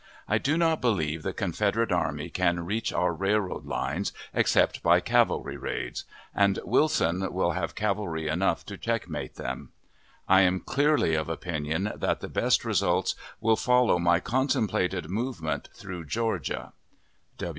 I 0.27 0.39
do 0.39 0.57
not 0.57 0.81
believe 0.81 1.21
the 1.21 1.31
Confederate 1.31 1.91
army 1.91 2.31
can 2.31 2.65
reach 2.65 2.91
our 2.91 3.13
railroad 3.13 3.67
lines 3.67 4.11
except 4.33 4.81
by 4.81 4.99
cavalry 4.99 5.57
raids, 5.57 6.05
and 6.33 6.57
Wilson 6.65 7.31
will 7.31 7.51
have 7.51 7.75
cavalry 7.75 8.27
enough 8.27 8.65
to 8.65 8.79
checkmate 8.79 9.35
them. 9.35 9.69
I 10.27 10.41
am 10.41 10.61
clearly 10.61 11.13
of 11.13 11.29
opinion 11.29 11.91
that 11.95 12.19
the 12.19 12.29
best 12.29 12.65
results 12.65 13.13
will 13.39 13.55
follow 13.55 13.99
my 13.99 14.19
contemplated 14.19 15.07
movement 15.07 15.69
through 15.75 16.05
Georgia. 16.05 16.73